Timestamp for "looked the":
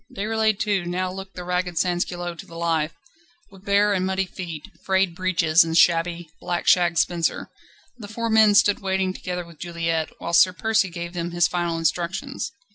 1.11-1.43